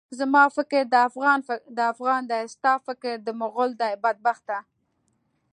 زما 0.19 0.43
فکر 0.57 0.81
د 1.77 1.79
افغان 1.93 2.21
دی، 2.31 2.41
ستا 2.53 2.73
فکر 2.87 3.13
د 3.25 3.27
مُغل 3.41 3.71
دی، 3.81 3.93
بدبخته! 4.03 4.57